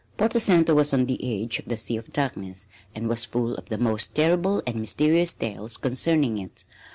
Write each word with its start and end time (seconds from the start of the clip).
Porto 0.17 0.39
Santo 0.39 0.73
was 0.73 0.93
on 0.95 1.05
the 1.05 1.43
edge 1.43 1.59
of 1.59 1.65
the 1.65 1.77
Sea 1.77 1.95
of 1.95 2.11
Darkness 2.11 2.65
and 2.95 3.07
was 3.07 3.23
full 3.23 3.53
of 3.53 3.69
the 3.69 3.77
most 3.77 4.15
terrible 4.15 4.63
and 4.65 4.77
mysterious 4.77 5.31
tales 5.31 5.77
concerning 5.77 6.39
it. 6.39 6.63